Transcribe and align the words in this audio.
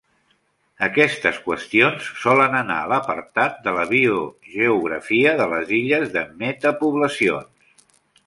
Aquestes 0.85 1.35
qüestions 1.47 2.07
solen 2.21 2.55
anar 2.59 2.77
a 2.85 2.87
l'apartat 2.93 3.59
de 3.67 3.75
la 3.77 3.85
biogeografia 3.93 5.37
de 5.43 5.47
les 5.55 5.75
illes 5.83 6.11
de 6.19 6.27
metapoblacions. 6.43 7.79